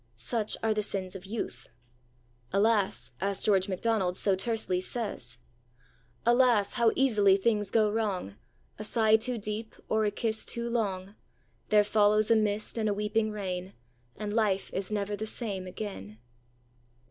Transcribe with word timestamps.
Such 0.15 0.57
are 0.63 0.73
the 0.73 0.81
sins 0.81 1.15
of 1.15 1.27
youth. 1.27 1.69
'Alas,' 2.51 3.11
as 3.21 3.43
George 3.43 3.67
Macdonald 3.69 4.17
so 4.17 4.35
tersely 4.35 4.81
says, 4.81 5.37
Alas, 6.25 6.73
how 6.73 6.91
easily 6.95 7.37
things 7.37 7.69
go 7.69 7.87
wrong! 7.87 8.35
A 8.79 8.83
sigh 8.83 9.15
too 9.15 9.37
deep, 9.37 9.75
or 9.89 10.03
a 10.03 10.09
kiss 10.09 10.43
too 10.43 10.67
long, 10.67 11.13
There 11.69 11.83
follows 11.83 12.31
a 12.31 12.35
mist 12.35 12.79
and 12.79 12.89
a 12.89 12.95
weeping 12.95 13.29
rain. 13.29 13.73
And 14.17 14.33
life 14.33 14.73
is 14.73 14.89
never 14.91 15.15
the 15.15 15.27
same 15.27 15.67
again. 15.67 16.17